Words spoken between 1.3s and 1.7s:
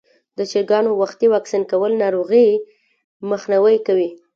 واکسین